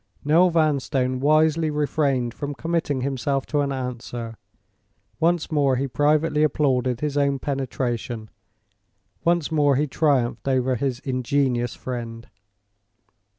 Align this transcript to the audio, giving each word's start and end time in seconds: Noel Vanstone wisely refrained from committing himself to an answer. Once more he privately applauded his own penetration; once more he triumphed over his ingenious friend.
Noel 0.25 0.49
Vanstone 0.49 1.19
wisely 1.19 1.69
refrained 1.69 2.33
from 2.33 2.55
committing 2.55 3.01
himself 3.01 3.45
to 3.45 3.59
an 3.59 3.71
answer. 3.71 4.35
Once 5.19 5.51
more 5.51 5.75
he 5.75 5.87
privately 5.87 6.41
applauded 6.41 7.01
his 7.01 7.17
own 7.17 7.37
penetration; 7.37 8.31
once 9.23 9.51
more 9.51 9.75
he 9.75 9.85
triumphed 9.85 10.47
over 10.47 10.73
his 10.75 11.01
ingenious 11.01 11.75
friend. 11.75 12.27